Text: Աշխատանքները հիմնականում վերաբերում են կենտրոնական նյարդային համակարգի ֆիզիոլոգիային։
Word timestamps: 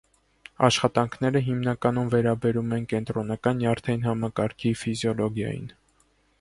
Աշխատանքները 0.67 1.41
հիմնականում 1.49 2.09
վերաբերում 2.15 2.73
են 2.79 2.89
կենտրոնական 2.95 3.61
նյարդային 3.61 4.09
համակարգի 4.09 4.75
ֆիզիոլոգիային։ 4.85 5.73